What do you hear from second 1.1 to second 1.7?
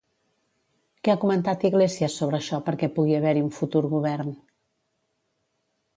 ha comentat